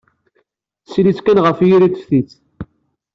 Sillet 0.91 1.19
kan 1.21 1.41
ɣef 1.45 1.59
yiri 1.67 1.87
n 1.89 1.91
teftist. 1.93 2.41